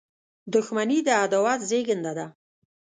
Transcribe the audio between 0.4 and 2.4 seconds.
•دښمني د عداوت زیږنده ده.